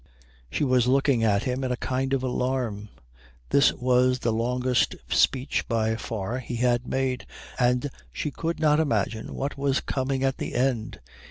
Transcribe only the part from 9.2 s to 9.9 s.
what was